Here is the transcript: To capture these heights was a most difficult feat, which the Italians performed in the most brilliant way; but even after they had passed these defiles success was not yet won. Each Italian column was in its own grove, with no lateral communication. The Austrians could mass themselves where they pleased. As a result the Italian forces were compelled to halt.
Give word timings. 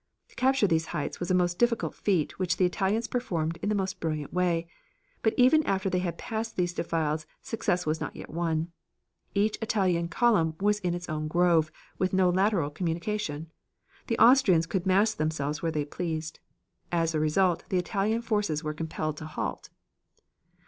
To 0.29 0.35
capture 0.35 0.65
these 0.65 0.87
heights 0.97 1.19
was 1.19 1.29
a 1.29 1.35
most 1.35 1.59
difficult 1.59 1.93
feat, 1.93 2.39
which 2.39 2.57
the 2.57 2.65
Italians 2.65 3.05
performed 3.07 3.59
in 3.61 3.69
the 3.69 3.75
most 3.75 3.99
brilliant 3.99 4.33
way; 4.33 4.65
but 5.21 5.35
even 5.37 5.61
after 5.67 5.91
they 5.91 5.99
had 5.99 6.17
passed 6.17 6.55
these 6.55 6.73
defiles 6.73 7.27
success 7.43 7.85
was 7.85 8.01
not 8.01 8.15
yet 8.15 8.31
won. 8.31 8.71
Each 9.35 9.59
Italian 9.61 10.07
column 10.07 10.55
was 10.59 10.79
in 10.79 10.95
its 10.95 11.07
own 11.07 11.27
grove, 11.27 11.71
with 11.99 12.13
no 12.13 12.31
lateral 12.31 12.71
communication. 12.71 13.51
The 14.07 14.17
Austrians 14.17 14.65
could 14.65 14.87
mass 14.87 15.13
themselves 15.13 15.61
where 15.61 15.71
they 15.71 15.85
pleased. 15.85 16.39
As 16.91 17.13
a 17.13 17.19
result 17.19 17.63
the 17.69 17.77
Italian 17.77 18.23
forces 18.23 18.63
were 18.63 18.73
compelled 18.73 19.17
to 19.17 19.25
halt. 19.27 19.69